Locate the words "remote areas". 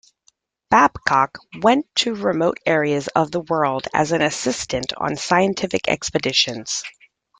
2.15-3.07